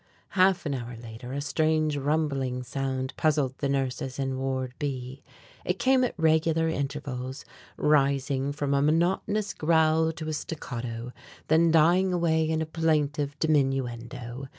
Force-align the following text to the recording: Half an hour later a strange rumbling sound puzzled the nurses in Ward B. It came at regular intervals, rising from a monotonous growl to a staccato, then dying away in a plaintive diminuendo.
Half 0.29 0.65
an 0.65 0.73
hour 0.73 0.95
later 0.97 1.31
a 1.31 1.41
strange 1.41 1.95
rumbling 1.95 2.63
sound 2.63 3.13
puzzled 3.17 3.55
the 3.59 3.69
nurses 3.69 4.17
in 4.17 4.39
Ward 4.39 4.73
B. 4.79 5.21
It 5.63 5.77
came 5.77 6.03
at 6.03 6.15
regular 6.17 6.67
intervals, 6.69 7.45
rising 7.77 8.51
from 8.51 8.73
a 8.73 8.81
monotonous 8.81 9.53
growl 9.53 10.11
to 10.13 10.27
a 10.27 10.33
staccato, 10.33 11.11
then 11.49 11.69
dying 11.69 12.13
away 12.13 12.49
in 12.49 12.63
a 12.63 12.65
plaintive 12.65 13.37
diminuendo. 13.37 14.47